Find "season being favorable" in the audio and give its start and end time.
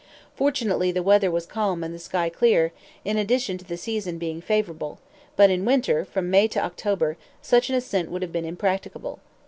3.77-4.97